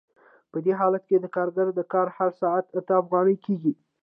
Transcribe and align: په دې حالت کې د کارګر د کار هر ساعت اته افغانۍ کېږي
په 0.51 0.57
دې 0.65 0.73
حالت 0.79 1.03
کې 1.09 1.17
د 1.19 1.25
کارګر 1.35 1.67
د 1.75 1.79
کار 1.93 2.07
هر 2.17 2.31
ساعت 2.41 2.65
اته 2.79 2.93
افغانۍ 3.01 3.35
کېږي 3.45 3.73